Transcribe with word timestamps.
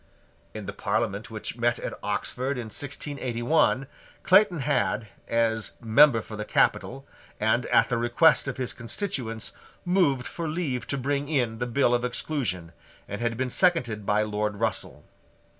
In 0.55 0.65
the 0.65 0.73
Parliament 0.73 1.29
which 1.29 1.57
met 1.57 1.77
at 1.77 1.93
Oxford 2.01 2.57
in 2.57 2.69
1681, 2.71 3.85
Clayton 4.23 4.61
had, 4.61 5.09
as 5.27 5.73
member 5.79 6.23
for 6.23 6.35
the 6.35 6.43
capital, 6.43 7.05
and 7.39 7.67
at 7.67 7.89
the 7.89 7.99
request 7.99 8.47
of 8.47 8.57
his 8.57 8.73
constituents, 8.73 9.51
moved 9.85 10.25
for 10.25 10.47
leave 10.47 10.87
to 10.87 10.97
bring 10.97 11.29
in 11.29 11.59
the 11.59 11.67
Bill 11.67 11.93
of 11.93 12.03
Exclusion, 12.03 12.71
and 13.07 13.21
had 13.21 13.37
been 13.37 13.51
seconded 13.51 14.03
by 14.03 14.23
Lord 14.23 14.55
Russell. 14.55 15.03